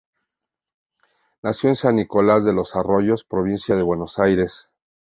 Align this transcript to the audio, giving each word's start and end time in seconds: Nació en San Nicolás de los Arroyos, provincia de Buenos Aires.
Nació 1.43 1.69
en 1.69 1.75
San 1.75 1.95
Nicolás 1.97 2.43
de 2.43 2.53
los 2.53 2.75
Arroyos, 2.75 3.23
provincia 3.23 3.75
de 3.75 3.83
Buenos 3.83 4.17
Aires. 4.17 4.71